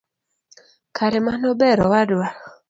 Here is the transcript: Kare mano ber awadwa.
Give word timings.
Kare 0.95 1.19
mano 1.27 1.47
ber 1.59 1.77
awadwa. 1.85 2.25